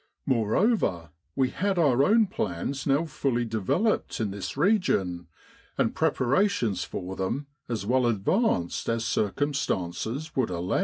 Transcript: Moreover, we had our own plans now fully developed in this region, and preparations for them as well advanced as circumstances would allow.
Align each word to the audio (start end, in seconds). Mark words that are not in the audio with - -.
Moreover, 0.25 1.11
we 1.35 1.51
had 1.51 1.77
our 1.77 2.03
own 2.03 2.25
plans 2.25 2.87
now 2.87 3.05
fully 3.05 3.45
developed 3.45 4.19
in 4.19 4.31
this 4.31 4.57
region, 4.57 5.27
and 5.77 5.93
preparations 5.93 6.83
for 6.83 7.15
them 7.15 7.45
as 7.69 7.85
well 7.85 8.07
advanced 8.07 8.89
as 8.89 9.05
circumstances 9.05 10.35
would 10.35 10.49
allow. 10.49 10.79